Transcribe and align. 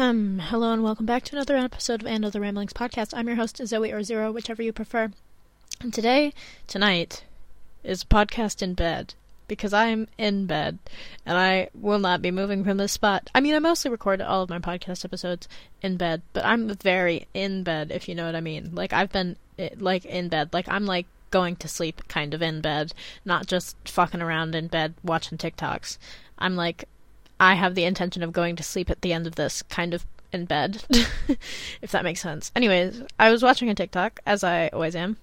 Hello 0.00 0.72
and 0.72 0.82
welcome 0.82 1.04
back 1.04 1.24
to 1.24 1.36
another 1.36 1.58
episode 1.58 2.00
of 2.00 2.06
And 2.06 2.24
Other 2.24 2.40
Ramblings 2.40 2.72
podcast. 2.72 3.12
I'm 3.14 3.26
your 3.26 3.36
host, 3.36 3.60
Zoe 3.66 3.92
or 3.92 4.02
Zero, 4.02 4.32
whichever 4.32 4.62
you 4.62 4.72
prefer. 4.72 5.10
And 5.78 5.92
today, 5.92 6.32
tonight, 6.66 7.24
is 7.84 8.02
podcast 8.02 8.62
in 8.62 8.72
bed 8.72 9.12
because 9.46 9.74
I'm 9.74 10.08
in 10.16 10.46
bed 10.46 10.78
and 11.26 11.36
I 11.36 11.68
will 11.74 11.98
not 11.98 12.22
be 12.22 12.30
moving 12.30 12.64
from 12.64 12.78
this 12.78 12.92
spot. 12.92 13.28
I 13.34 13.42
mean, 13.42 13.54
I 13.54 13.58
mostly 13.58 13.90
record 13.90 14.22
all 14.22 14.42
of 14.42 14.48
my 14.48 14.58
podcast 14.58 15.04
episodes 15.04 15.46
in 15.82 15.98
bed, 15.98 16.22
but 16.32 16.46
I'm 16.46 16.74
very 16.76 17.26
in 17.34 17.62
bed, 17.62 17.90
if 17.92 18.08
you 18.08 18.14
know 18.14 18.24
what 18.24 18.34
I 18.34 18.40
mean. 18.40 18.74
Like, 18.74 18.94
I've 18.94 19.12
been, 19.12 19.36
eh, 19.58 19.68
like, 19.76 20.06
in 20.06 20.30
bed. 20.30 20.54
Like, 20.54 20.66
I'm, 20.70 20.86
like, 20.86 21.08
going 21.30 21.56
to 21.56 21.68
sleep 21.68 22.08
kind 22.08 22.32
of 22.32 22.40
in 22.40 22.62
bed, 22.62 22.94
not 23.26 23.46
just 23.46 23.76
fucking 23.86 24.22
around 24.22 24.54
in 24.54 24.68
bed 24.68 24.94
watching 25.02 25.36
TikToks. 25.36 25.98
I'm, 26.38 26.56
like, 26.56 26.86
I 27.40 27.54
have 27.54 27.74
the 27.74 27.84
intention 27.84 28.22
of 28.22 28.32
going 28.32 28.54
to 28.56 28.62
sleep 28.62 28.90
at 28.90 29.00
the 29.00 29.14
end 29.14 29.26
of 29.26 29.34
this 29.34 29.62
kind 29.62 29.94
of 29.94 30.06
in 30.32 30.44
bed, 30.44 30.84
if 31.82 31.90
that 31.90 32.04
makes 32.04 32.20
sense. 32.20 32.52
Anyways, 32.54 33.02
I 33.18 33.30
was 33.30 33.42
watching 33.42 33.70
a 33.70 33.74
TikTok, 33.74 34.20
as 34.26 34.44
I 34.44 34.68
always 34.68 34.94
am, 34.94 35.16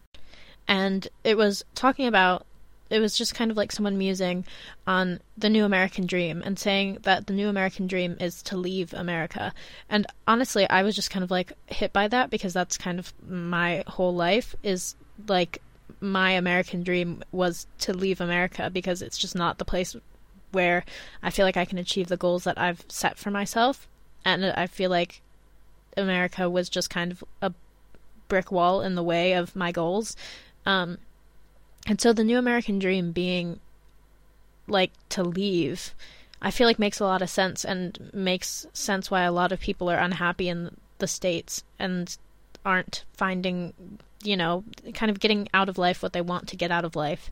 and 0.68 1.08
it 1.23 1.38
was 1.38 1.64
talking 1.76 2.08
about 2.08 2.45
it 2.90 3.00
was 3.00 3.18
just 3.18 3.36
kind 3.36 3.52
of 3.52 3.58
like 3.58 3.72
someone 3.72 3.98
musing 3.98 4.45
on 4.86 5.20
the 5.38 5.50
new 5.50 5.66
American 5.66 6.06
dream 6.06 6.42
and 6.45 6.58
saying 6.58 7.00
that 7.04 7.28
the 7.28 7.34
new 7.34 7.50
American 7.50 7.86
dream 7.86 8.16
is 8.20 8.42
to 8.44 8.56
leave 8.56 8.94
America. 8.94 9.54
And 9.90 10.08
honestly, 10.26 10.70
I 10.70 10.84
was 10.84 10.95
just 10.95 11.12
kind 11.12 11.23
of 11.23 11.30
like 11.30 11.52
hit 11.68 11.92
by 11.92 12.08
that 12.08 12.30
because 12.30 12.54
that's 12.54 12.78
kind 12.78 12.98
of 12.98 13.14
my 13.28 13.84
whole 13.88 14.16
life 14.16 14.56
is 14.64 14.95
like 15.28 15.62
my 16.00 16.31
American 16.31 16.84
dream 16.84 17.23
was 17.31 17.68
to 17.80 17.94
leave 17.94 18.22
America 18.22 18.70
because 18.70 19.02
it's 19.02 19.18
just 19.18 19.36
not 19.36 19.58
the 19.58 19.66
place 19.66 19.95
where 20.52 20.86
I 21.22 21.30
feel 21.30 21.46
like 21.46 21.58
I 21.58 21.66
can 21.66 21.78
achieve 21.78 22.08
the 22.08 22.18
goals 22.18 22.44
that 22.46 22.60
I've 22.60 22.86
set 22.88 23.18
for 23.18 23.32
myself. 23.32 23.88
And 24.26 24.46
I 24.46 24.68
feel 24.68 24.90
like 24.90 25.22
America 25.96 26.50
was 26.50 26.70
just 26.70 26.90
kind 26.90 27.12
of 27.12 27.23
a 27.42 27.54
brick 28.28 28.52
wall 28.52 28.81
in 28.81 28.95
the 28.95 29.03
way 29.03 29.34
of 29.34 29.56
my 29.56 29.72
goals. 29.72 30.16
Um, 30.66 30.98
and 31.88 32.00
so 32.00 32.14
the 32.14 32.23
new 32.23 32.38
American 32.38 32.80
dream 32.80 33.12
being 33.12 33.59
like 34.68 34.92
to 35.09 35.23
leave, 35.23 35.94
I 36.42 36.52
feel 36.52 36.68
like 36.68 36.80
makes 36.80 37.00
a 37.00 37.06
lot 37.06 37.22
of 37.22 37.30
sense 37.30 37.64
and 37.64 38.12
makes 38.14 38.68
sense 38.73 39.09
why 39.09 39.23
a 39.23 39.31
lot 39.31 39.52
of 39.52 39.59
people 39.59 39.90
are 39.90 39.98
unhappy 39.98 40.50
in 40.50 40.75
the 41.00 41.08
States 41.08 41.64
and 41.80 42.16
aren't 42.66 43.06
finding, 43.14 43.73
you 44.23 44.36
know, 44.36 44.64
kind 44.94 45.09
of 45.09 45.20
getting 45.20 45.48
out 45.53 45.70
of 45.70 45.78
life 45.78 46.03
what 46.03 46.14
they 46.14 46.22
want 46.22 46.48
to 46.50 46.58
get 46.58 46.72
out 46.72 46.86
of 46.86 46.95
life. 46.95 47.31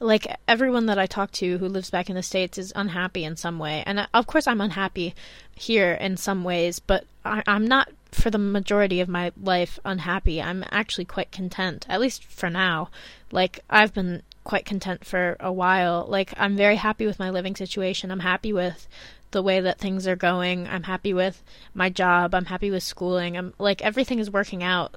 Like 0.00 0.26
everyone 0.46 0.86
that 0.86 0.98
I 0.98 1.06
talk 1.06 1.30
to 1.32 1.58
who 1.58 1.68
lives 1.68 1.90
back 1.90 2.10
in 2.10 2.16
the 2.16 2.22
States 2.22 2.58
is 2.58 2.72
unhappy 2.74 3.24
in 3.24 3.36
some 3.36 3.58
way. 3.58 3.82
And 3.86 4.00
uh, 4.00 4.06
of 4.12 4.26
course, 4.26 4.46
I'm 4.46 4.60
unhappy 4.60 5.14
here 5.54 5.92
in 5.92 6.16
some 6.16 6.44
ways, 6.44 6.78
but 6.78 7.04
I- 7.24 7.42
I'm 7.46 7.66
not 7.66 7.90
for 8.12 8.30
the 8.30 8.38
majority 8.38 9.00
of 9.00 9.08
my 9.08 9.32
life 9.40 9.78
unhappy. 9.84 10.40
I'm 10.40 10.64
actually 10.70 11.04
quite 11.04 11.32
content, 11.32 11.84
at 11.88 12.00
least 12.00 12.24
for 12.24 12.48
now. 12.48 12.90
Like, 13.32 13.60
I've 13.68 13.92
been 13.92 14.22
quite 14.44 14.64
content 14.64 15.04
for 15.04 15.36
a 15.40 15.52
while. 15.52 16.06
Like, 16.08 16.32
I'm 16.36 16.56
very 16.56 16.76
happy 16.76 17.06
with 17.06 17.18
my 17.18 17.30
living 17.30 17.56
situation. 17.56 18.10
I'm 18.10 18.20
happy 18.20 18.52
with 18.52 18.86
the 19.32 19.42
way 19.42 19.60
that 19.60 19.78
things 19.78 20.06
are 20.06 20.16
going. 20.16 20.68
I'm 20.68 20.84
happy 20.84 21.12
with 21.12 21.42
my 21.74 21.90
job. 21.90 22.34
I'm 22.34 22.44
happy 22.44 22.70
with 22.70 22.82
schooling. 22.84 23.36
I'm 23.36 23.52
like, 23.58 23.82
everything 23.82 24.20
is 24.20 24.30
working 24.30 24.62
out 24.62 24.96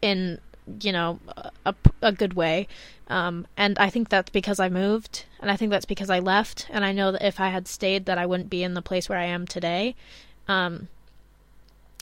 in, 0.00 0.38
you 0.80 0.92
know, 0.92 1.18
a, 1.64 1.74
a 2.02 2.12
good 2.12 2.34
way. 2.34 2.68
Um, 3.08 3.46
and 3.56 3.78
I 3.78 3.90
think 3.90 4.08
that's 4.08 4.30
because 4.30 4.58
I 4.58 4.68
moved, 4.68 5.26
and 5.40 5.50
I 5.50 5.56
think 5.56 5.70
that's 5.70 5.84
because 5.84 6.10
I 6.10 6.20
left, 6.20 6.66
and 6.70 6.84
I 6.84 6.92
know 6.92 7.12
that 7.12 7.26
if 7.26 7.38
I 7.38 7.48
had 7.48 7.68
stayed, 7.68 8.06
that 8.06 8.18
I 8.18 8.26
wouldn't 8.26 8.50
be 8.50 8.62
in 8.62 8.74
the 8.74 8.82
place 8.82 9.08
where 9.08 9.18
I 9.18 9.26
am 9.26 9.46
today. 9.46 9.94
Um, 10.48 10.88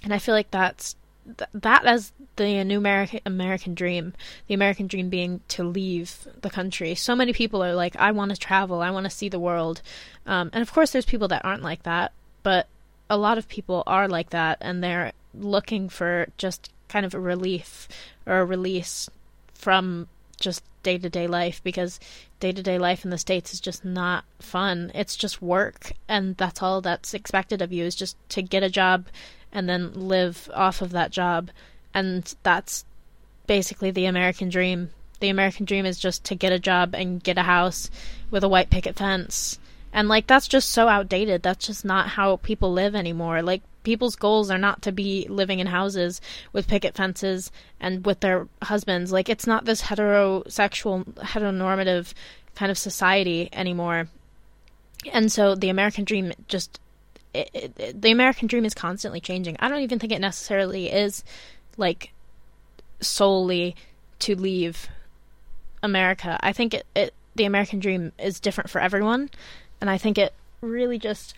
and 0.04 0.14
I 0.14 0.18
feel 0.18 0.34
like 0.34 0.50
that's 0.50 0.96
th- 1.38 1.50
that 1.54 1.84
as 1.84 2.12
the 2.36 2.62
new 2.64 2.78
American 2.78 3.20
American 3.26 3.74
dream, 3.74 4.14
the 4.46 4.54
American 4.54 4.86
dream 4.86 5.08
being 5.08 5.40
to 5.48 5.64
leave 5.64 6.26
the 6.40 6.50
country. 6.50 6.94
So 6.94 7.16
many 7.16 7.32
people 7.32 7.62
are 7.64 7.74
like, 7.74 7.96
I 7.96 8.12
want 8.12 8.30
to 8.30 8.36
travel, 8.36 8.80
I 8.80 8.90
want 8.90 9.04
to 9.04 9.10
see 9.10 9.28
the 9.28 9.40
world, 9.40 9.82
um, 10.26 10.50
and 10.52 10.62
of 10.62 10.72
course, 10.72 10.92
there's 10.92 11.04
people 11.04 11.28
that 11.28 11.44
aren't 11.44 11.62
like 11.62 11.82
that, 11.82 12.12
but 12.42 12.68
a 13.10 13.16
lot 13.16 13.38
of 13.38 13.48
people 13.48 13.82
are 13.86 14.08
like 14.08 14.30
that, 14.30 14.58
and 14.60 14.82
they're 14.82 15.12
looking 15.34 15.88
for 15.88 16.28
just 16.38 16.70
kind 16.92 17.06
of 17.06 17.14
a 17.14 17.20
relief 17.20 17.88
or 18.26 18.40
a 18.40 18.44
release 18.44 19.08
from 19.54 20.08
just 20.38 20.62
day 20.82 20.98
to 20.98 21.08
day 21.08 21.26
life 21.26 21.62
because 21.64 21.98
day 22.38 22.52
to 22.52 22.62
day 22.62 22.76
life 22.76 23.04
in 23.04 23.10
the 23.10 23.16
States 23.18 23.54
is 23.54 23.60
just 23.60 23.84
not 23.84 24.24
fun. 24.40 24.92
It's 24.94 25.16
just 25.16 25.40
work, 25.40 25.92
and 26.06 26.36
that's 26.36 26.62
all 26.62 26.82
that's 26.82 27.14
expected 27.14 27.62
of 27.62 27.72
you 27.72 27.84
is 27.84 27.94
just 27.94 28.16
to 28.30 28.42
get 28.42 28.62
a 28.62 28.68
job 28.68 29.06
and 29.52 29.68
then 29.68 29.92
live 29.94 30.50
off 30.54 30.82
of 30.82 30.90
that 30.90 31.10
job. 31.10 31.50
And 31.94 32.34
that's 32.42 32.84
basically 33.46 33.90
the 33.90 34.06
American 34.06 34.48
dream. 34.50 34.90
The 35.20 35.30
American 35.30 35.64
dream 35.64 35.86
is 35.86 35.98
just 35.98 36.24
to 36.24 36.34
get 36.34 36.52
a 36.52 36.58
job 36.58 36.94
and 36.94 37.22
get 37.22 37.38
a 37.38 37.42
house 37.42 37.90
with 38.30 38.44
a 38.44 38.48
white 38.48 38.70
picket 38.70 38.96
fence. 38.96 39.58
And 39.92 40.08
like 40.08 40.26
that's 40.26 40.48
just 40.48 40.70
so 40.70 40.88
outdated. 40.88 41.42
That's 41.42 41.66
just 41.66 41.84
not 41.84 42.08
how 42.08 42.36
people 42.36 42.72
live 42.72 42.94
anymore. 42.94 43.40
Like 43.42 43.62
people's 43.82 44.16
goals 44.16 44.50
are 44.50 44.58
not 44.58 44.82
to 44.82 44.92
be 44.92 45.26
living 45.28 45.58
in 45.58 45.66
houses 45.66 46.20
with 46.52 46.68
picket 46.68 46.94
fences 46.94 47.50
and 47.80 48.04
with 48.06 48.20
their 48.20 48.48
husbands. 48.62 49.12
Like 49.12 49.28
it's 49.28 49.46
not 49.46 49.64
this 49.64 49.82
heterosexual 49.82 51.04
heteronormative 51.14 52.12
kind 52.54 52.70
of 52.70 52.78
society 52.78 53.48
anymore. 53.52 54.08
And 55.12 55.32
so 55.32 55.54
the 55.54 55.68
American 55.68 56.04
dream 56.04 56.32
just 56.48 56.78
it, 57.34 57.50
it, 57.78 58.02
the 58.02 58.10
American 58.10 58.46
dream 58.46 58.64
is 58.64 58.74
constantly 58.74 59.20
changing. 59.20 59.56
I 59.58 59.68
don't 59.68 59.80
even 59.80 59.98
think 59.98 60.12
it 60.12 60.20
necessarily 60.20 60.90
is 60.90 61.24
like 61.76 62.12
solely 63.00 63.74
to 64.20 64.36
leave 64.36 64.88
America. 65.82 66.38
I 66.40 66.52
think 66.52 66.74
it, 66.74 66.86
it 66.94 67.14
the 67.34 67.44
American 67.44 67.80
dream 67.80 68.12
is 68.18 68.40
different 68.40 68.68
for 68.68 68.80
everyone, 68.80 69.30
and 69.80 69.88
I 69.88 69.96
think 69.96 70.18
it 70.18 70.34
really 70.60 70.98
just 70.98 71.34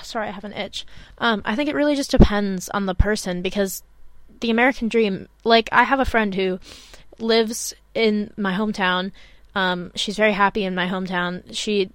sorry, 0.00 0.28
I 0.28 0.32
have 0.32 0.44
an 0.44 0.52
itch. 0.52 0.86
Um, 1.18 1.42
I 1.44 1.54
think 1.54 1.68
it 1.68 1.74
really 1.74 1.94
just 1.94 2.10
depends 2.10 2.68
on 2.70 2.86
the 2.86 2.94
person 2.94 3.42
because 3.42 3.82
the 4.40 4.50
American 4.50 4.88
dream, 4.88 5.28
like 5.44 5.68
I 5.72 5.84
have 5.84 6.00
a 6.00 6.04
friend 6.04 6.34
who 6.34 6.58
lives 7.18 7.74
in 7.94 8.32
my 8.36 8.54
hometown. 8.54 9.12
Um, 9.54 9.92
she's 9.94 10.16
very 10.16 10.32
happy 10.32 10.64
in 10.64 10.74
my 10.74 10.86
hometown. 10.86 11.42
She 11.50 11.90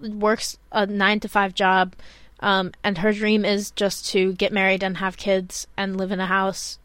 works 0.00 0.58
a 0.72 0.86
nine 0.86 1.20
to 1.20 1.28
five 1.28 1.54
job 1.54 1.94
um, 2.40 2.72
and 2.84 2.98
her 2.98 3.12
dream 3.12 3.44
is 3.44 3.70
just 3.72 4.06
to 4.10 4.32
get 4.34 4.52
married 4.52 4.82
and 4.82 4.98
have 4.98 5.16
kids 5.16 5.66
and 5.76 5.96
live 5.96 6.12
in 6.12 6.20
a 6.20 6.26
house. 6.26 6.78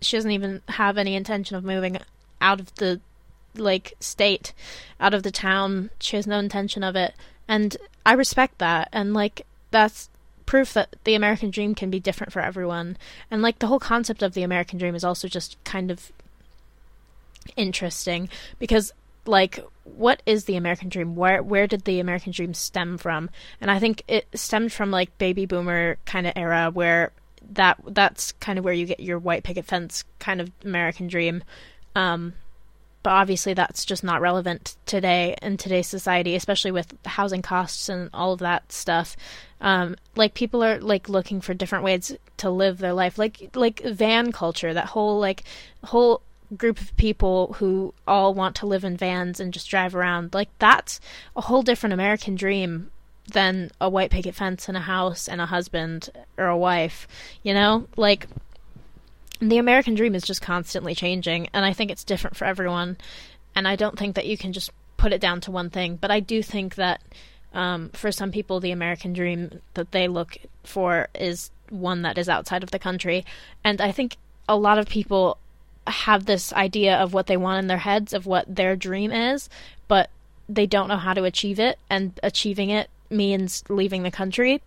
She 0.00 0.16
doesn't 0.16 0.30
even 0.30 0.62
have 0.68 0.98
any 0.98 1.14
intention 1.14 1.56
of 1.56 1.64
moving 1.64 1.98
out 2.40 2.60
of 2.60 2.74
the 2.76 3.00
like 3.54 3.94
state, 4.00 4.52
out 5.00 5.14
of 5.14 5.22
the 5.22 5.30
town. 5.30 5.90
She 5.98 6.16
has 6.16 6.26
no 6.26 6.38
intention 6.38 6.82
of 6.82 6.94
it. 6.94 7.14
And 7.48 7.76
I 8.04 8.12
respect 8.12 8.58
that. 8.58 8.88
And 8.92 9.14
like 9.14 9.46
that's 9.70 10.08
proof 10.46 10.72
that 10.72 10.96
the 11.04 11.14
American 11.14 11.50
dream 11.50 11.74
can 11.74 11.90
be 11.90 12.00
different 12.00 12.32
for 12.32 12.40
everyone. 12.40 12.96
And 13.30 13.42
like 13.42 13.58
the 13.58 13.66
whole 13.66 13.78
concept 13.78 14.22
of 14.22 14.34
the 14.34 14.42
American 14.42 14.78
dream 14.78 14.94
is 14.94 15.04
also 15.04 15.28
just 15.28 15.62
kind 15.64 15.90
of 15.90 16.10
interesting 17.56 18.28
because 18.58 18.92
like 19.26 19.60
what 19.84 20.22
is 20.26 20.44
the 20.44 20.56
American 20.56 20.88
dream? 20.88 21.14
Where 21.14 21.42
where 21.42 21.66
did 21.66 21.84
the 21.84 22.00
American 22.00 22.32
dream 22.32 22.54
stem 22.54 22.98
from? 22.98 23.30
And 23.60 23.70
I 23.70 23.78
think 23.78 24.02
it 24.08 24.26
stemmed 24.34 24.72
from 24.72 24.90
like 24.90 25.16
baby 25.18 25.46
boomer 25.46 25.98
kind 26.06 26.26
of 26.26 26.32
era 26.34 26.70
where 26.72 27.12
that 27.52 27.78
that's 27.86 28.32
kind 28.32 28.58
of 28.58 28.64
where 28.64 28.74
you 28.74 28.86
get 28.86 29.00
your 29.00 29.18
white 29.18 29.44
picket 29.44 29.66
fence 29.66 30.04
kind 30.18 30.40
of 30.40 30.50
American 30.64 31.08
dream. 31.08 31.42
Um, 31.94 32.34
but 33.08 33.14
obviously 33.14 33.54
that's 33.54 33.86
just 33.86 34.04
not 34.04 34.20
relevant 34.20 34.76
today 34.84 35.34
in 35.40 35.56
today's 35.56 35.86
society, 35.86 36.34
especially 36.34 36.70
with 36.70 36.92
housing 37.06 37.40
costs 37.40 37.88
and 37.88 38.10
all 38.12 38.34
of 38.34 38.40
that 38.40 38.70
stuff. 38.70 39.16
Um, 39.62 39.96
like 40.14 40.34
people 40.34 40.62
are 40.62 40.78
like 40.78 41.08
looking 41.08 41.40
for 41.40 41.54
different 41.54 41.84
ways 41.84 42.14
to 42.36 42.50
live 42.50 42.76
their 42.76 42.92
life, 42.92 43.16
like 43.16 43.48
like 43.54 43.80
van 43.82 44.30
culture, 44.30 44.74
that 44.74 44.88
whole 44.88 45.18
like 45.18 45.44
whole 45.84 46.20
group 46.54 46.78
of 46.82 46.94
people 46.98 47.54
who 47.54 47.94
all 48.06 48.34
want 48.34 48.56
to 48.56 48.66
live 48.66 48.84
in 48.84 48.94
vans 48.94 49.40
and 49.40 49.54
just 49.54 49.70
drive 49.70 49.94
around. 49.94 50.34
Like 50.34 50.50
that's 50.58 51.00
a 51.34 51.40
whole 51.40 51.62
different 51.62 51.94
American 51.94 52.34
dream 52.34 52.90
than 53.32 53.70
a 53.80 53.88
white 53.88 54.10
picket 54.10 54.34
fence 54.34 54.68
and 54.68 54.76
a 54.76 54.80
house 54.80 55.28
and 55.28 55.40
a 55.40 55.46
husband 55.46 56.10
or 56.36 56.44
a 56.44 56.58
wife. 56.58 57.08
You 57.42 57.54
know, 57.54 57.88
like 57.96 58.26
the 59.40 59.58
American 59.58 59.94
dream 59.94 60.14
is 60.14 60.24
just 60.24 60.42
constantly 60.42 60.94
changing, 60.94 61.48
and 61.52 61.64
I 61.64 61.72
think 61.72 61.90
it's 61.90 62.04
different 62.04 62.36
for 62.36 62.44
everyone. 62.44 62.96
And 63.54 63.66
I 63.66 63.76
don't 63.76 63.98
think 63.98 64.14
that 64.14 64.26
you 64.26 64.36
can 64.36 64.52
just 64.52 64.70
put 64.96 65.12
it 65.12 65.20
down 65.20 65.40
to 65.42 65.50
one 65.50 65.70
thing, 65.70 65.96
but 65.96 66.10
I 66.10 66.20
do 66.20 66.42
think 66.42 66.74
that 66.76 67.00
um, 67.54 67.90
for 67.90 68.12
some 68.12 68.30
people, 68.30 68.60
the 68.60 68.72
American 68.72 69.12
dream 69.12 69.60
that 69.74 69.92
they 69.92 70.08
look 70.08 70.36
for 70.64 71.08
is 71.14 71.50
one 71.70 72.02
that 72.02 72.18
is 72.18 72.28
outside 72.28 72.62
of 72.62 72.70
the 72.70 72.78
country. 72.78 73.24
And 73.64 73.80
I 73.80 73.92
think 73.92 74.16
a 74.48 74.56
lot 74.56 74.78
of 74.78 74.88
people 74.88 75.38
have 75.86 76.26
this 76.26 76.52
idea 76.52 76.96
of 76.96 77.14
what 77.14 77.26
they 77.26 77.36
want 77.36 77.60
in 77.60 77.66
their 77.66 77.78
heads 77.78 78.12
of 78.12 78.26
what 78.26 78.54
their 78.54 78.76
dream 78.76 79.10
is, 79.10 79.48
but 79.86 80.10
they 80.48 80.66
don't 80.66 80.88
know 80.88 80.96
how 80.96 81.14
to 81.14 81.24
achieve 81.24 81.58
it, 81.58 81.78
and 81.88 82.18
achieving 82.22 82.70
it 82.70 82.90
means 83.10 83.64
leaving 83.68 84.02
the 84.02 84.10
country. 84.10 84.62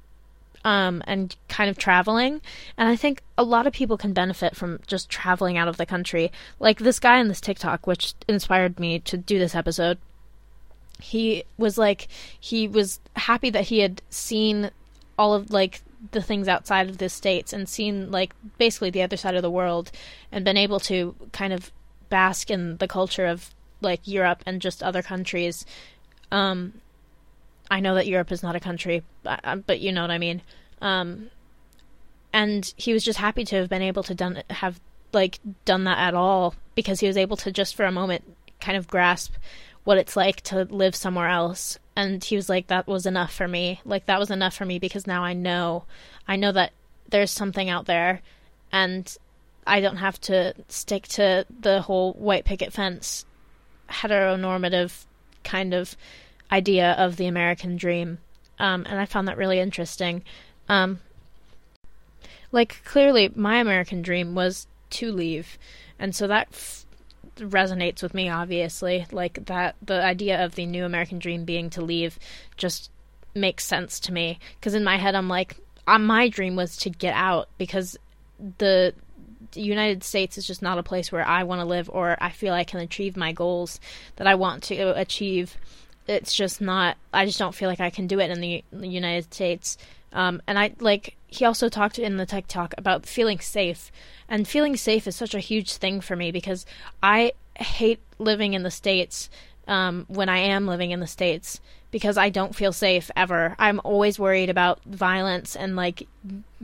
Um, 0.63 1.01
and 1.05 1.35
kind 1.47 1.69
of 1.69 1.77
traveling. 1.77 2.41
And 2.77 2.87
I 2.87 2.95
think 2.95 3.21
a 3.37 3.43
lot 3.43 3.67
of 3.67 3.73
people 3.73 3.97
can 3.97 4.13
benefit 4.13 4.55
from 4.55 4.79
just 4.87 5.09
traveling 5.09 5.57
out 5.57 5.67
of 5.67 5.77
the 5.77 5.85
country. 5.85 6.31
Like 6.59 6.79
this 6.79 6.99
guy 6.99 7.19
in 7.19 7.27
this 7.27 7.41
TikTok, 7.41 7.87
which 7.87 8.13
inspired 8.27 8.79
me 8.79 8.99
to 8.99 9.17
do 9.17 9.39
this 9.39 9.55
episode. 9.55 9.97
He 10.99 11.43
was 11.57 11.77
like, 11.77 12.07
he 12.39 12.67
was 12.67 12.99
happy 13.15 13.49
that 13.49 13.65
he 13.65 13.79
had 13.79 14.01
seen 14.09 14.71
all 15.17 15.33
of 15.33 15.51
like 15.51 15.81
the 16.11 16.21
things 16.21 16.47
outside 16.47 16.89
of 16.89 16.97
the 16.97 17.09
states 17.09 17.53
and 17.53 17.69
seen 17.69 18.11
like 18.11 18.33
basically 18.57 18.89
the 18.89 19.01
other 19.01 19.17
side 19.17 19.35
of 19.35 19.41
the 19.41 19.51
world 19.51 19.91
and 20.31 20.45
been 20.45 20.57
able 20.57 20.79
to 20.79 21.15
kind 21.31 21.53
of 21.53 21.71
bask 22.09 22.49
in 22.49 22.77
the 22.77 22.87
culture 22.87 23.25
of 23.25 23.53
like 23.81 24.07
Europe 24.07 24.43
and 24.45 24.61
just 24.61 24.83
other 24.83 25.01
countries. 25.01 25.65
Um, 26.31 26.73
I 27.71 27.79
know 27.79 27.95
that 27.95 28.05
Europe 28.05 28.31
is 28.31 28.43
not 28.43 28.55
a 28.55 28.59
country, 28.59 29.01
but, 29.23 29.39
uh, 29.43 29.55
but 29.55 29.79
you 29.79 29.91
know 29.91 30.01
what 30.01 30.11
I 30.11 30.17
mean. 30.17 30.41
Um, 30.81 31.31
and 32.33 32.71
he 32.77 32.93
was 32.93 33.03
just 33.03 33.17
happy 33.17 33.43
to 33.45 33.55
have 33.55 33.69
been 33.69 33.81
able 33.81 34.03
to 34.03 34.13
done 34.13 34.43
have 34.49 34.79
like 35.13 35.39
done 35.65 35.85
that 35.85 35.97
at 35.97 36.13
all 36.13 36.53
because 36.75 36.99
he 36.99 37.07
was 37.07 37.17
able 37.17 37.37
to 37.37 37.51
just 37.51 37.75
for 37.75 37.85
a 37.85 37.91
moment 37.91 38.23
kind 38.61 38.77
of 38.77 38.87
grasp 38.87 39.33
what 39.83 39.97
it's 39.97 40.15
like 40.15 40.41
to 40.41 40.65
live 40.65 40.95
somewhere 40.95 41.27
else. 41.27 41.79
And 41.95 42.23
he 42.23 42.35
was 42.35 42.47
like 42.47 42.67
that 42.67 42.87
was 42.87 43.05
enough 43.05 43.33
for 43.33 43.47
me. 43.47 43.81
Like 43.83 44.05
that 44.05 44.19
was 44.19 44.29
enough 44.29 44.53
for 44.53 44.65
me 44.65 44.77
because 44.77 45.07
now 45.07 45.23
i 45.23 45.33
know. 45.33 45.85
I 46.27 46.35
know 46.35 46.51
that 46.51 46.73
there's 47.09 47.31
something 47.31 47.69
out 47.69 47.85
there 47.85 48.21
and 48.71 49.17
i 49.67 49.79
don't 49.79 49.97
have 49.97 50.19
to 50.21 50.53
stick 50.67 51.07
to 51.07 51.45
the 51.59 51.81
whole 51.81 52.13
white 52.13 52.45
picket 52.45 52.73
fence 52.73 53.25
heteronormative 53.89 55.05
kind 55.43 55.73
of 55.73 55.95
idea 56.51 56.91
of 56.93 57.17
the 57.17 57.27
american 57.27 57.77
dream 57.77 58.17
um, 58.59 58.85
and 58.89 58.99
i 58.99 59.05
found 59.05 59.27
that 59.27 59.37
really 59.37 59.59
interesting. 59.59 60.23
Um, 60.69 60.99
like 62.51 62.81
clearly 62.85 63.31
my 63.35 63.57
american 63.57 64.01
dream 64.01 64.35
was 64.35 64.67
to 64.89 65.11
leave 65.11 65.57
and 65.99 66.15
so 66.15 66.27
that 66.27 66.47
f- 66.51 66.85
resonates 67.37 68.03
with 68.03 68.13
me 68.13 68.29
obviously. 68.29 69.05
Like 69.11 69.45
that 69.45 69.75
the 69.81 70.03
idea 70.03 70.43
of 70.43 70.55
the 70.55 70.65
new 70.65 70.85
american 70.85 71.19
dream 71.19 71.45
being 71.45 71.69
to 71.71 71.81
leave 71.81 72.19
just 72.57 72.91
makes 73.33 73.65
sense 73.65 73.99
to 74.01 74.13
me 74.13 74.39
because 74.59 74.73
in 74.73 74.83
my 74.83 74.97
head 74.97 75.15
i'm 75.15 75.29
like 75.29 75.57
uh, 75.87 75.97
my 75.97 76.27
dream 76.27 76.55
was 76.55 76.75
to 76.77 76.89
get 76.89 77.13
out 77.13 77.47
because 77.57 77.97
the 78.57 78.93
united 79.53 80.03
states 80.03 80.37
is 80.37 80.45
just 80.45 80.61
not 80.61 80.77
a 80.77 80.83
place 80.83 81.11
where 81.11 81.25
i 81.25 81.43
want 81.43 81.59
to 81.61 81.65
live 81.65 81.89
or 81.93 82.17
i 82.19 82.29
feel 82.29 82.53
i 82.53 82.63
can 82.63 82.79
achieve 82.79 83.15
my 83.15 83.31
goals 83.31 83.79
that 84.17 84.27
i 84.27 84.35
want 84.35 84.63
to 84.63 84.99
achieve 84.99 85.57
it's 86.07 86.33
just 86.33 86.61
not 86.61 86.97
i 87.13 87.25
just 87.25 87.39
don't 87.39 87.55
feel 87.55 87.69
like 87.69 87.79
i 87.79 87.89
can 87.89 88.07
do 88.07 88.19
it 88.19 88.31
in 88.31 88.41
the, 88.41 88.63
the 88.71 88.87
united 88.87 89.31
states 89.33 89.77
um, 90.13 90.41
and 90.47 90.59
i 90.59 90.73
like 90.79 91.15
he 91.31 91.45
also 91.45 91.69
talked 91.69 91.97
in 91.97 92.17
the 92.17 92.25
TikTok 92.25 92.73
about 92.77 93.05
feeling 93.05 93.39
safe. 93.39 93.89
And 94.27 94.47
feeling 94.47 94.75
safe 94.75 95.07
is 95.07 95.15
such 95.15 95.33
a 95.33 95.39
huge 95.39 95.73
thing 95.77 96.01
for 96.01 96.15
me 96.15 96.29
because 96.29 96.65
I 97.01 97.31
hate 97.55 98.01
living 98.19 98.53
in 98.53 98.63
the 98.63 98.71
States 98.71 99.29
um, 99.71 100.05
when 100.09 100.27
I 100.27 100.39
am 100.39 100.67
living 100.67 100.91
in 100.91 100.99
the 100.99 101.07
States 101.07 101.61
because 101.91 102.17
I 102.17 102.29
don't 102.29 102.55
feel 102.55 102.73
safe 102.73 103.09
ever. 103.15 103.55
I'm 103.57 103.79
always 103.85 104.19
worried 104.19 104.49
about 104.49 104.83
violence 104.83 105.55
and 105.55 105.77
like 105.77 106.07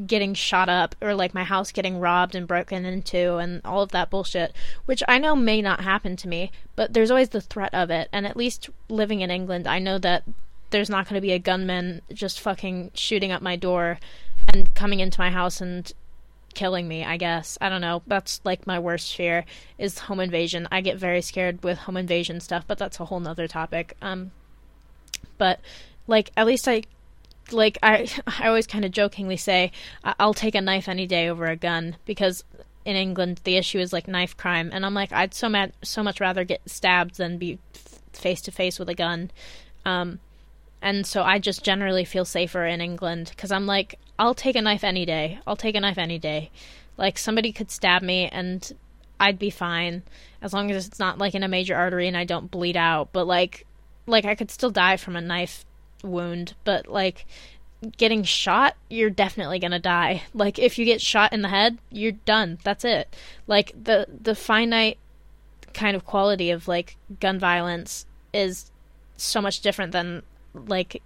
getting 0.05 0.33
shot 0.33 0.67
up 0.67 0.93
or 1.01 1.15
like 1.15 1.33
my 1.33 1.45
house 1.45 1.71
getting 1.71 2.01
robbed 2.01 2.35
and 2.35 2.45
broken 2.45 2.85
into 2.85 3.37
and 3.37 3.61
all 3.63 3.81
of 3.81 3.91
that 3.91 4.09
bullshit, 4.09 4.53
which 4.85 5.01
I 5.07 5.19
know 5.19 5.37
may 5.37 5.61
not 5.61 5.81
happen 5.81 6.17
to 6.17 6.27
me, 6.27 6.51
but 6.75 6.93
there's 6.93 7.09
always 7.09 7.29
the 7.29 7.41
threat 7.41 7.73
of 7.73 7.89
it. 7.89 8.09
And 8.11 8.27
at 8.27 8.37
least 8.37 8.69
living 8.89 9.21
in 9.21 9.31
England, 9.31 9.67
I 9.67 9.79
know 9.79 9.97
that 9.99 10.23
there's 10.71 10.89
not 10.89 11.07
going 11.07 11.15
to 11.15 11.25
be 11.25 11.31
a 11.31 11.39
gunman 11.39 12.01
just 12.13 12.41
fucking 12.41 12.91
shooting 12.93 13.31
up 13.31 13.41
my 13.41 13.55
door 13.55 13.99
and 14.53 14.73
coming 14.75 14.99
into 14.99 15.21
my 15.21 15.29
house 15.29 15.61
and 15.61 15.93
killing 16.57 16.87
me, 16.87 17.05
I 17.05 17.17
guess. 17.17 17.57
I 17.61 17.69
don't 17.69 17.81
know. 17.81 18.01
That's 18.07 18.41
like 18.43 18.65
my 18.65 18.79
worst 18.79 19.15
fear 19.15 19.45
is 19.77 19.99
home 19.99 20.19
invasion. 20.19 20.67
I 20.71 20.81
get 20.81 20.97
very 20.97 21.21
scared 21.21 21.63
with 21.63 21.77
home 21.77 21.95
invasion 21.95 22.39
stuff, 22.41 22.65
but 22.67 22.79
that's 22.79 22.99
a 22.99 23.05
whole 23.05 23.19
nother 23.19 23.47
topic. 23.47 23.95
Um 24.01 24.31
but 25.37 25.61
like 26.07 26.31
at 26.35 26.47
least 26.47 26.67
I 26.67 26.81
like 27.51 27.77
I 27.83 28.09
I 28.39 28.47
always 28.47 28.67
kind 28.67 28.83
of 28.83 28.91
jokingly 28.91 29.37
say 29.37 29.71
I'll 30.03 30.33
take 30.33 30.55
a 30.55 30.61
knife 30.61 30.89
any 30.89 31.05
day 31.05 31.29
over 31.29 31.45
a 31.45 31.55
gun 31.55 31.95
because 32.05 32.43
in 32.83 32.95
England 32.95 33.39
the 33.43 33.55
issue 33.55 33.79
is 33.79 33.93
like 33.93 34.07
knife 34.07 34.35
crime 34.35 34.71
and 34.73 34.83
I'm 34.83 34.95
like 34.95 35.13
I'd 35.13 35.35
so 35.35 35.47
mad 35.47 35.73
so 35.83 36.01
much 36.01 36.19
rather 36.19 36.43
get 36.43 36.61
stabbed 36.65 37.17
than 37.17 37.37
be 37.37 37.59
face 38.13 38.41
to 38.41 38.51
face 38.51 38.79
with 38.79 38.89
a 38.89 38.95
gun. 38.95 39.29
Um 39.85 40.19
and 40.81 41.05
so 41.05 41.23
I 41.23 41.39
just 41.39 41.63
generally 41.63 42.05
feel 42.05 42.25
safer 42.25 42.65
in 42.65 42.81
England 42.81 43.31
because 43.35 43.51
I'm 43.51 43.65
like, 43.65 43.99
I'll 44.19 44.35
take 44.35 44.55
a 44.55 44.61
knife 44.61 44.83
any 44.83 45.05
day. 45.05 45.39
I'll 45.47 45.55
take 45.55 45.75
a 45.75 45.79
knife 45.79 45.97
any 45.97 46.19
day. 46.19 46.51
Like 46.97 47.17
somebody 47.17 47.51
could 47.51 47.71
stab 47.71 48.01
me 48.01 48.27
and 48.27 48.71
I'd 49.19 49.39
be 49.39 49.49
fine 49.49 50.03
as 50.41 50.53
long 50.53 50.71
as 50.71 50.87
it's 50.87 50.99
not 50.99 51.17
like 51.17 51.35
in 51.35 51.43
a 51.43 51.47
major 51.47 51.75
artery 51.75 52.07
and 52.07 52.17
I 52.17 52.25
don't 52.25 52.51
bleed 52.51 52.77
out. 52.77 53.09
But 53.11 53.25
like, 53.25 53.65
like 54.05 54.25
I 54.25 54.35
could 54.35 54.51
still 54.51 54.71
die 54.71 54.97
from 54.97 55.15
a 55.15 55.21
knife 55.21 55.65
wound. 56.03 56.53
But 56.63 56.87
like, 56.87 57.25
getting 57.97 58.23
shot, 58.23 58.75
you're 58.89 59.09
definitely 59.09 59.59
gonna 59.59 59.79
die. 59.79 60.23
Like 60.33 60.59
if 60.59 60.77
you 60.77 60.85
get 60.85 61.01
shot 61.01 61.33
in 61.33 61.41
the 61.41 61.49
head, 61.49 61.77
you're 61.91 62.11
done. 62.11 62.59
That's 62.63 62.85
it. 62.85 63.15
Like 63.45 63.71
the 63.81 64.07
the 64.21 64.35
finite 64.35 64.97
kind 65.73 65.95
of 65.95 66.05
quality 66.05 66.49
of 66.49 66.67
like 66.67 66.97
gun 67.19 67.39
violence 67.39 68.05
is 68.33 68.71
so 69.15 69.41
much 69.41 69.61
different 69.61 69.91
than 69.91 70.23
like 70.67 71.01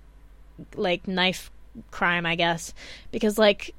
like 0.76 1.08
knife 1.08 1.52
crime, 1.90 2.26
I 2.26 2.36
guess, 2.36 2.74
because 3.12 3.38
like 3.38 3.74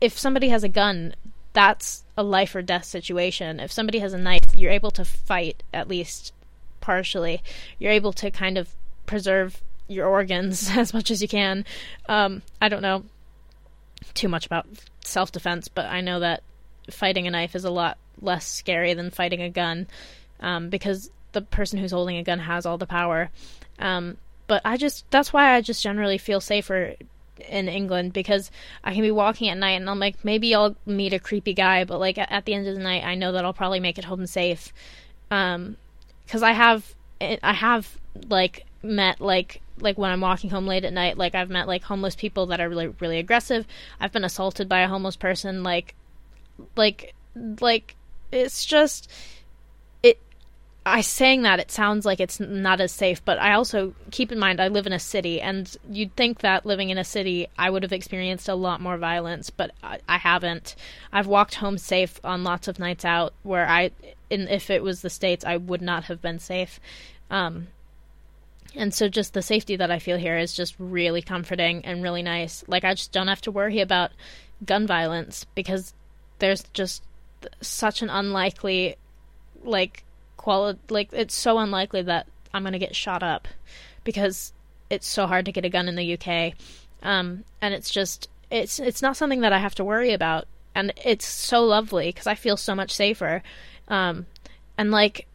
if 0.00 0.18
somebody 0.18 0.48
has 0.48 0.64
a 0.64 0.68
gun, 0.68 1.14
that's 1.52 2.04
a 2.16 2.22
life 2.22 2.54
or 2.54 2.62
death 2.62 2.84
situation. 2.84 3.60
If 3.60 3.72
somebody 3.72 4.00
has 4.00 4.12
a 4.12 4.18
knife, 4.18 4.54
you're 4.54 4.72
able 4.72 4.90
to 4.92 5.04
fight 5.04 5.62
at 5.72 5.88
least 5.88 6.32
partially. 6.80 7.42
You're 7.78 7.92
able 7.92 8.12
to 8.14 8.30
kind 8.30 8.58
of 8.58 8.68
preserve 9.06 9.62
your 9.88 10.06
organs 10.06 10.70
as 10.76 10.92
much 10.92 11.10
as 11.10 11.22
you 11.22 11.28
can. 11.28 11.64
Um, 12.08 12.42
I 12.60 12.68
don't 12.68 12.82
know 12.82 13.04
too 14.12 14.28
much 14.28 14.46
about 14.46 14.66
self 15.04 15.32
defense, 15.32 15.68
but 15.68 15.86
I 15.86 16.00
know 16.00 16.20
that 16.20 16.42
fighting 16.90 17.26
a 17.26 17.30
knife 17.30 17.54
is 17.54 17.64
a 17.64 17.70
lot 17.70 17.98
less 18.20 18.46
scary 18.46 18.94
than 18.94 19.10
fighting 19.10 19.42
a 19.42 19.50
gun 19.50 19.86
um, 20.40 20.68
because 20.68 21.10
the 21.32 21.42
person 21.42 21.78
who's 21.78 21.92
holding 21.92 22.16
a 22.16 22.22
gun 22.22 22.38
has 22.40 22.66
all 22.66 22.78
the 22.78 22.86
power. 22.86 23.30
Um, 23.78 24.16
but 24.46 24.62
I 24.64 24.76
just 24.76 25.10
that's 25.10 25.32
why 25.32 25.54
I 25.54 25.60
just 25.60 25.82
generally 25.82 26.18
feel 26.18 26.40
safer 26.40 26.94
in 27.48 27.68
England 27.68 28.12
because 28.12 28.50
I 28.82 28.92
can 28.92 29.02
be 29.02 29.10
walking 29.10 29.48
at 29.48 29.58
night 29.58 29.72
and 29.72 29.88
I'm 29.88 29.98
like 29.98 30.24
maybe 30.24 30.54
I'll 30.54 30.76
meet 30.86 31.12
a 31.12 31.18
creepy 31.18 31.54
guy, 31.54 31.84
but 31.84 31.98
like 31.98 32.18
at 32.18 32.44
the 32.44 32.54
end 32.54 32.66
of 32.66 32.74
the 32.74 32.82
night 32.82 33.04
I 33.04 33.14
know 33.14 33.32
that 33.32 33.44
I'll 33.44 33.52
probably 33.52 33.80
make 33.80 33.98
it 33.98 34.04
home 34.04 34.26
safe. 34.26 34.72
Um, 35.30 35.76
because 36.24 36.42
I 36.42 36.52
have 36.52 36.94
I 37.20 37.52
have 37.52 37.98
like 38.28 38.66
met 38.82 39.20
like 39.20 39.60
like 39.80 39.98
when 39.98 40.10
I'm 40.10 40.20
walking 40.20 40.50
home 40.50 40.66
late 40.66 40.84
at 40.84 40.92
night, 40.92 41.18
like 41.18 41.34
I've 41.34 41.50
met 41.50 41.66
like 41.66 41.82
homeless 41.82 42.14
people 42.14 42.46
that 42.46 42.60
are 42.60 42.68
really 42.68 42.88
really 43.00 43.18
aggressive. 43.18 43.66
I've 44.00 44.12
been 44.12 44.24
assaulted 44.24 44.68
by 44.68 44.80
a 44.80 44.88
homeless 44.88 45.16
person, 45.16 45.62
like 45.62 45.94
like 46.76 47.14
like 47.60 47.96
it's 48.30 48.64
just 48.64 49.10
I 50.86 51.00
saying 51.00 51.42
that 51.42 51.60
it 51.60 51.70
sounds 51.70 52.04
like 52.04 52.20
it's 52.20 52.38
not 52.38 52.80
as 52.80 52.92
safe, 52.92 53.24
but 53.24 53.38
I 53.38 53.54
also 53.54 53.94
keep 54.10 54.30
in 54.30 54.38
mind 54.38 54.60
I 54.60 54.68
live 54.68 54.86
in 54.86 54.92
a 54.92 54.98
city, 54.98 55.40
and 55.40 55.74
you'd 55.90 56.14
think 56.14 56.40
that 56.40 56.66
living 56.66 56.90
in 56.90 56.98
a 56.98 57.04
city 57.04 57.46
I 57.56 57.70
would 57.70 57.82
have 57.82 57.92
experienced 57.92 58.48
a 58.50 58.54
lot 58.54 58.82
more 58.82 58.98
violence, 58.98 59.48
but 59.48 59.70
I, 59.82 60.00
I 60.06 60.18
haven't. 60.18 60.76
I've 61.10 61.26
walked 61.26 61.54
home 61.54 61.78
safe 61.78 62.20
on 62.22 62.44
lots 62.44 62.68
of 62.68 62.78
nights 62.78 63.04
out 63.04 63.32
where 63.42 63.66
I, 63.66 63.92
in, 64.28 64.46
if 64.48 64.68
it 64.68 64.82
was 64.82 65.00
the 65.00 65.08
states, 65.08 65.44
I 65.44 65.56
would 65.56 65.80
not 65.80 66.04
have 66.04 66.20
been 66.20 66.38
safe. 66.38 66.78
Um, 67.30 67.68
and 68.76 68.92
so 68.92 69.08
just 69.08 69.32
the 69.32 69.42
safety 69.42 69.76
that 69.76 69.90
I 69.90 69.98
feel 69.98 70.18
here 70.18 70.36
is 70.36 70.52
just 70.52 70.74
really 70.78 71.22
comforting 71.22 71.84
and 71.86 72.02
really 72.02 72.22
nice. 72.22 72.62
Like 72.66 72.84
I 72.84 72.92
just 72.92 73.12
don't 73.12 73.28
have 73.28 73.40
to 73.42 73.50
worry 73.50 73.80
about 73.80 74.10
gun 74.64 74.86
violence 74.86 75.46
because 75.54 75.94
there's 76.40 76.64
just 76.74 77.02
such 77.60 78.02
an 78.02 78.10
unlikely 78.10 78.96
like 79.62 80.04
quality 80.44 80.78
like 80.90 81.08
it's 81.12 81.34
so 81.34 81.58
unlikely 81.58 82.02
that 82.02 82.26
I'm 82.52 82.62
going 82.64 82.74
to 82.74 82.78
get 82.78 82.94
shot 82.94 83.22
up 83.22 83.48
because 84.04 84.52
it's 84.90 85.06
so 85.06 85.26
hard 85.26 85.46
to 85.46 85.52
get 85.52 85.64
a 85.64 85.70
gun 85.70 85.88
in 85.88 85.96
the 85.96 86.18
UK. 86.18 86.52
Um, 87.02 87.44
and 87.62 87.72
it's 87.72 87.90
just 87.90 88.28
it's 88.50 88.78
it's 88.78 89.00
not 89.00 89.16
something 89.16 89.40
that 89.40 89.54
I 89.54 89.58
have 89.58 89.74
to 89.76 89.84
worry 89.84 90.12
about 90.12 90.46
and 90.74 90.92
it's 91.02 91.24
so 91.24 91.64
lovely 91.64 92.10
because 92.10 92.26
I 92.26 92.34
feel 92.34 92.58
so 92.58 92.74
much 92.74 92.92
safer. 92.92 93.42
Um, 93.88 94.26
and 94.76 94.90
like 94.90 95.26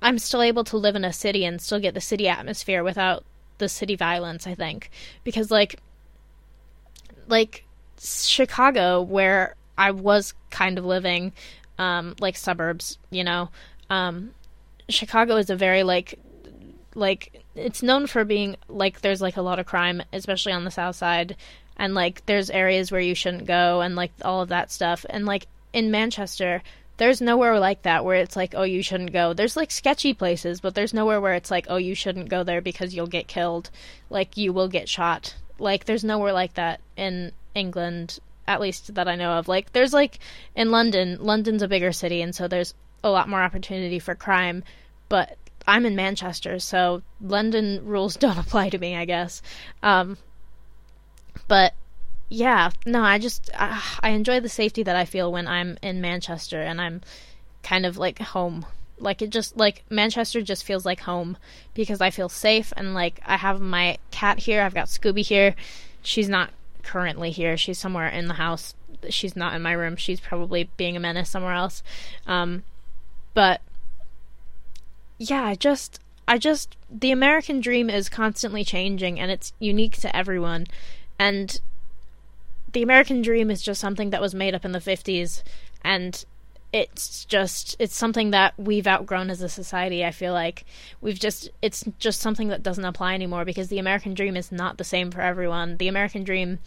I'm 0.00 0.20
still 0.20 0.42
able 0.42 0.62
to 0.64 0.76
live 0.76 0.94
in 0.94 1.04
a 1.04 1.12
city 1.12 1.44
and 1.44 1.60
still 1.60 1.80
get 1.80 1.94
the 1.94 2.00
city 2.00 2.28
atmosphere 2.28 2.84
without 2.84 3.24
the 3.58 3.68
city 3.68 3.96
violence, 3.96 4.46
I 4.46 4.54
think. 4.54 4.92
Because 5.24 5.50
like 5.50 5.80
like 7.26 7.64
Chicago 7.98 9.02
where 9.02 9.56
I 9.76 9.90
was 9.90 10.34
kind 10.50 10.78
of 10.78 10.84
living 10.84 11.32
um 11.80 12.14
like 12.20 12.36
suburbs, 12.36 12.96
you 13.10 13.24
know, 13.24 13.50
um, 13.90 14.30
Chicago 14.88 15.36
is 15.36 15.50
a 15.50 15.56
very 15.56 15.82
like 15.82 16.18
like 16.94 17.42
it's 17.54 17.82
known 17.82 18.06
for 18.06 18.24
being 18.24 18.56
like 18.68 19.00
there's 19.00 19.22
like 19.22 19.36
a 19.36 19.42
lot 19.42 19.58
of 19.58 19.66
crime, 19.66 20.02
especially 20.12 20.52
on 20.52 20.64
the 20.64 20.70
south 20.70 20.96
side. 20.96 21.36
and 21.76 21.94
like 21.94 22.24
there's 22.26 22.50
areas 22.50 22.92
where 22.92 23.00
you 23.00 23.14
shouldn't 23.14 23.46
go 23.46 23.80
and 23.80 23.96
like 23.96 24.12
all 24.24 24.42
of 24.42 24.48
that 24.48 24.70
stuff. 24.70 25.04
And 25.10 25.26
like 25.26 25.46
in 25.72 25.90
Manchester 25.90 26.62
there's 26.96 27.20
nowhere 27.20 27.58
like 27.58 27.82
that 27.82 28.04
where 28.04 28.16
it's 28.16 28.36
like 28.36 28.54
oh 28.56 28.62
you 28.62 28.82
shouldn't 28.82 29.12
go. 29.12 29.32
There's 29.32 29.56
like 29.56 29.70
sketchy 29.70 30.14
places 30.14 30.60
but 30.60 30.74
there's 30.74 30.94
nowhere 30.94 31.20
where 31.20 31.34
it's 31.34 31.50
like 31.50 31.66
oh 31.68 31.76
you 31.76 31.94
shouldn't 31.94 32.28
go 32.28 32.44
there 32.44 32.60
because 32.60 32.94
you'll 32.94 33.06
get 33.06 33.26
killed. 33.26 33.70
Like 34.10 34.36
you 34.36 34.52
will 34.52 34.68
get 34.68 34.88
shot. 34.88 35.34
Like 35.58 35.84
there's 35.84 36.04
nowhere 36.04 36.32
like 36.32 36.54
that 36.54 36.80
in 36.96 37.32
England 37.54 38.18
at 38.46 38.60
least 38.60 38.94
that 38.94 39.08
I 39.08 39.16
know 39.16 39.32
of. 39.32 39.48
Like 39.48 39.72
there's 39.72 39.92
like 39.92 40.18
in 40.54 40.70
London 40.70 41.18
London's 41.20 41.62
a 41.62 41.68
bigger 41.68 41.92
city 41.92 42.22
and 42.22 42.34
so 42.34 42.46
there's 42.46 42.74
a 43.04 43.10
lot 43.10 43.28
more 43.28 43.40
opportunity 43.40 44.00
for 44.00 44.16
crime 44.16 44.64
but 45.08 45.36
I'm 45.66 45.86
in 45.86 45.94
Manchester 45.94 46.58
so 46.58 47.02
London 47.20 47.82
rules 47.84 48.16
don't 48.24 48.38
apply 48.38 48.70
to 48.70 48.78
me 48.78 48.96
I 48.96 49.04
guess 49.04 49.42
um 49.82 50.18
but 51.46 51.74
yeah, 52.28 52.70
no, 52.86 53.02
I 53.02 53.18
just 53.18 53.50
uh, 53.54 53.80
I 54.00 54.10
enjoy 54.10 54.40
the 54.40 54.48
safety 54.48 54.82
that 54.82 54.96
I 54.96 55.04
feel 55.04 55.30
when 55.30 55.46
I'm 55.46 55.78
in 55.82 56.00
Manchester 56.00 56.60
and 56.60 56.80
I'm 56.80 57.02
kind 57.62 57.86
of 57.86 57.96
like 57.96 58.18
home. 58.18 58.66
Like 58.98 59.22
it 59.22 59.30
just 59.30 59.56
like 59.56 59.84
Manchester 59.90 60.40
just 60.40 60.64
feels 60.64 60.84
like 60.84 61.00
home 61.00 61.36
because 61.74 62.00
I 62.00 62.10
feel 62.10 62.28
safe 62.28 62.72
and 62.76 62.94
like 62.94 63.20
I 63.24 63.36
have 63.36 63.60
my 63.60 63.98
cat 64.10 64.38
here. 64.40 64.62
I've 64.62 64.74
got 64.74 64.86
Scooby 64.86 65.24
here. 65.24 65.54
She's 66.02 66.28
not 66.28 66.50
currently 66.82 67.30
here. 67.30 67.56
She's 67.56 67.78
somewhere 67.78 68.08
in 68.08 68.28
the 68.28 68.34
house. 68.34 68.74
She's 69.10 69.36
not 69.36 69.54
in 69.54 69.62
my 69.62 69.72
room. 69.72 69.96
She's 69.96 70.20
probably 70.20 70.70
being 70.76 70.96
a 70.96 71.00
menace 71.00 71.30
somewhere 71.30 71.54
else. 71.54 71.82
Um, 72.26 72.64
but 73.34 73.60
yeah, 75.18 75.44
I 75.44 75.54
just 75.54 76.00
I 76.26 76.38
just 76.38 76.76
the 76.90 77.10
American 77.10 77.60
dream 77.60 77.90
is 77.90 78.08
constantly 78.08 78.64
changing 78.64 79.20
and 79.20 79.30
it's 79.30 79.52
unique 79.58 79.96
to 79.98 80.16
everyone. 80.16 80.66
And 81.18 81.60
the 82.72 82.82
American 82.82 83.22
dream 83.22 83.50
is 83.50 83.62
just 83.62 83.80
something 83.80 84.10
that 84.10 84.20
was 84.20 84.34
made 84.34 84.54
up 84.54 84.64
in 84.64 84.72
the 84.72 84.78
50s 84.78 85.42
and 85.82 86.24
it's 86.72 87.24
just 87.26 87.76
it's 87.78 87.94
something 87.94 88.32
that 88.32 88.52
we've 88.58 88.88
outgrown 88.88 89.30
as 89.30 89.40
a 89.40 89.48
society 89.48 90.04
i 90.04 90.10
feel 90.10 90.32
like. 90.32 90.64
We've 91.00 91.18
just 91.18 91.50
it's 91.62 91.84
just 92.00 92.20
something 92.20 92.48
that 92.48 92.64
doesn't 92.64 92.84
apply 92.84 93.14
anymore 93.14 93.44
because 93.44 93.68
the 93.68 93.78
american 93.78 94.14
dream 94.14 94.36
is 94.36 94.50
not 94.50 94.78
the 94.78 94.84
same 94.84 95.10
for 95.10 95.20
everyone. 95.20 95.76
The 95.76 95.88
american 95.88 96.24
dream 96.24 96.58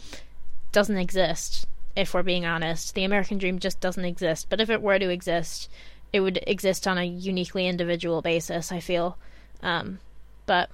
doesn't 0.72 0.96
exist 0.96 1.66
if 1.94 2.14
we're 2.14 2.22
being 2.22 2.46
honest. 2.46 2.94
The 2.94 3.04
american 3.04 3.36
dream 3.36 3.58
just 3.58 3.80
doesn't 3.80 4.04
exist. 4.04 4.46
But 4.48 4.62
if 4.62 4.70
it 4.70 4.80
were 4.80 4.98
to 4.98 5.10
exist 5.10 5.68
it 6.12 6.20
would 6.20 6.38
exist 6.46 6.86
on 6.86 6.98
a 6.98 7.04
uniquely 7.04 7.66
individual 7.66 8.22
basis 8.22 8.72
i 8.72 8.80
feel 8.80 9.16
um, 9.62 9.98
but 10.46 10.70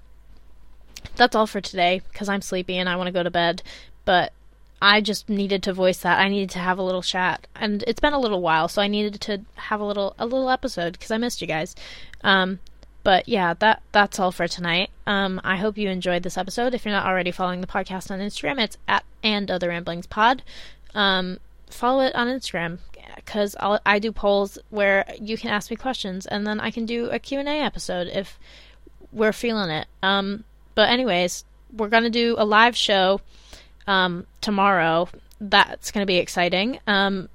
that's 1.16 1.34
all 1.34 1.46
for 1.46 1.60
today 1.60 2.02
because 2.10 2.28
i'm 2.28 2.42
sleepy 2.42 2.76
and 2.76 2.88
i 2.88 2.96
want 2.96 3.06
to 3.06 3.12
go 3.12 3.22
to 3.22 3.30
bed 3.30 3.62
but 4.04 4.32
I 4.82 5.00
just 5.00 5.30
needed 5.30 5.62
to 5.62 5.72
voice 5.72 5.96
that. 5.98 6.18
I 6.18 6.28
needed 6.28 6.50
to 6.50 6.58
have 6.58 6.76
a 6.76 6.82
little 6.82 7.00
chat, 7.00 7.46
and 7.54 7.82
it's 7.86 8.00
been 8.00 8.12
a 8.12 8.18
little 8.18 8.42
while, 8.42 8.68
so 8.68 8.82
I 8.82 8.86
needed 8.86 9.18
to 9.22 9.40
have 9.54 9.80
a 9.80 9.84
little 9.84 10.14
a 10.18 10.26
little 10.26 10.50
episode 10.50 10.92
because 10.92 11.10
I 11.10 11.16
missed 11.16 11.40
you 11.40 11.46
guys. 11.46 11.74
Um, 12.22 12.58
but 13.02 13.26
yeah, 13.26 13.54
that 13.60 13.82
that's 13.92 14.18
all 14.18 14.30
for 14.30 14.46
tonight. 14.46 14.90
Um, 15.06 15.40
I 15.42 15.56
hope 15.56 15.78
you 15.78 15.88
enjoyed 15.88 16.22
this 16.22 16.36
episode. 16.36 16.74
If 16.74 16.84
you're 16.84 16.92
not 16.92 17.06
already 17.06 17.30
following 17.30 17.62
the 17.62 17.66
podcast 17.66 18.10
on 18.10 18.18
Instagram, 18.18 18.60
it's 18.60 18.76
at 18.86 19.04
and 19.22 19.50
other 19.50 19.68
ramblings 19.68 20.06
pod. 20.06 20.42
Um, 20.94 21.38
follow 21.70 22.04
it 22.04 22.14
on 22.14 22.28
Instagram 22.28 22.78
because 23.16 23.56
I 23.60 23.98
do 23.98 24.12
polls 24.12 24.58
where 24.70 25.04
you 25.20 25.36
can 25.36 25.50
ask 25.50 25.70
me 25.70 25.76
questions, 25.76 26.26
and 26.26 26.46
then 26.46 26.60
I 26.60 26.70
can 26.70 26.86
do 26.86 27.10
a 27.10 27.18
Q 27.18 27.40
and 27.40 27.48
A 27.48 27.60
episode 27.60 28.08
if 28.08 28.38
we're 29.12 29.32
feeling 29.32 29.70
it. 29.70 29.86
Um, 30.02 30.44
but 30.74 30.88
anyways, 30.90 31.44
we're 31.72 31.88
gonna 31.88 32.10
do 32.10 32.34
a 32.38 32.44
live 32.44 32.76
show 32.76 33.20
um, 33.86 34.26
tomorrow. 34.40 35.08
That's 35.40 35.90
going 35.90 36.02
to 36.02 36.06
be 36.06 36.16
exciting. 36.16 36.78
Um, 36.86 37.28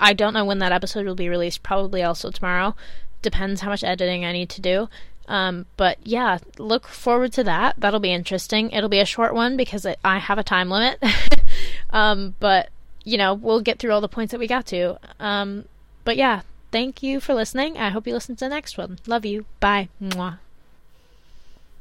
I 0.00 0.12
don't 0.12 0.34
know 0.34 0.44
when 0.44 0.58
that 0.58 0.72
episode 0.72 1.06
will 1.06 1.14
be 1.14 1.28
released. 1.28 1.62
Probably 1.62 2.02
also 2.02 2.30
tomorrow. 2.30 2.74
Depends 3.20 3.60
how 3.60 3.70
much 3.70 3.84
editing 3.84 4.24
I 4.24 4.32
need 4.32 4.48
to 4.50 4.60
do. 4.60 4.88
Um, 5.28 5.66
but 5.76 5.98
yeah, 6.02 6.38
look 6.58 6.88
forward 6.88 7.32
to 7.34 7.44
that. 7.44 7.76
That'll 7.78 8.00
be 8.00 8.12
interesting. 8.12 8.70
It'll 8.70 8.88
be 8.88 8.98
a 8.98 9.04
short 9.06 9.34
one 9.34 9.56
because 9.56 9.86
it, 9.86 9.98
I 10.04 10.18
have 10.18 10.38
a 10.38 10.42
time 10.42 10.68
limit. 10.68 11.02
um, 11.90 12.34
but 12.40 12.70
you 13.04 13.18
know, 13.18 13.34
we'll 13.34 13.60
get 13.60 13.78
through 13.78 13.92
all 13.92 14.00
the 14.00 14.08
points 14.08 14.30
that 14.32 14.38
we 14.38 14.46
got 14.46 14.66
to. 14.66 14.98
Um, 15.20 15.66
but 16.04 16.16
yeah, 16.16 16.42
thank 16.70 17.02
you 17.02 17.20
for 17.20 17.34
listening. 17.34 17.76
I 17.76 17.90
hope 17.90 18.06
you 18.06 18.14
listen 18.14 18.36
to 18.36 18.44
the 18.44 18.48
next 18.48 18.78
one. 18.78 18.98
Love 19.06 19.24
you. 19.24 19.46
Bye. 19.60 19.88
Mwah. 20.00 20.38